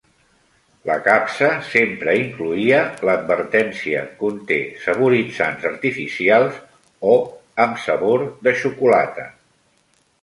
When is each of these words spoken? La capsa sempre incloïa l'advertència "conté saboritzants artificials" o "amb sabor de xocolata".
La 0.89 0.93
capsa 1.07 1.49
sempre 1.73 2.15
incloïa 2.21 2.79
l'advertència 3.09 4.01
"conté 4.23 4.57
saboritzants 4.87 5.69
artificials" 5.73 6.59
o 7.13 7.15
"amb 7.67 7.83
sabor 7.87 8.25
de 8.49 8.59
xocolata". 8.65 9.29